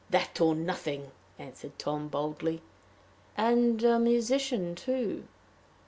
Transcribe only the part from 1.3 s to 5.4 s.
answered Tom, boldly. "And a musician, too?"